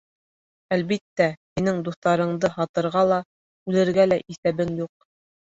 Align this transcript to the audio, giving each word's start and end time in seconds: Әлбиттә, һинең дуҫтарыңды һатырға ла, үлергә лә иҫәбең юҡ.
Әлбиттә, 0.77 1.27
һинең 1.59 1.83
дуҫтарыңды 1.89 2.51
һатырға 2.55 3.07
ла, 3.13 3.21
үлергә 3.73 4.11
лә 4.11 4.21
иҫәбең 4.37 4.77
юҡ. 4.85 4.95